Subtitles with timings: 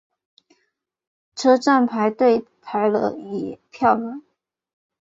[1.35, 4.23] 车站排队排了一票人